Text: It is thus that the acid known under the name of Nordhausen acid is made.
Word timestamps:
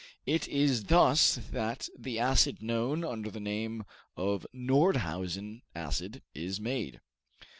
It 0.25 0.47
is 0.47 0.85
thus 0.85 1.35
that 1.51 1.87
the 1.95 2.17
acid 2.17 2.59
known 2.63 3.03
under 3.05 3.29
the 3.29 3.39
name 3.39 3.83
of 4.17 4.47
Nordhausen 4.51 5.61
acid 5.75 6.23
is 6.33 6.59
made. 6.59 7.01